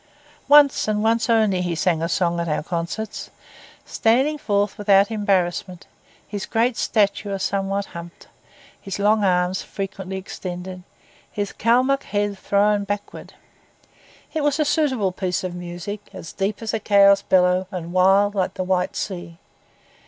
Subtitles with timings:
[0.47, 3.29] Once, and once only, he sang a song at our concerts;
[3.85, 5.85] standing forth without embarrassment,
[6.27, 8.25] his great stature somewhat humped,
[8.81, 10.81] his long arms frequently extended,
[11.31, 13.35] his Kalmuck head thrown backward.
[14.33, 18.33] It was a suitable piece of music, as deep as a cow's bellow and wild
[18.33, 19.37] like the White Sea.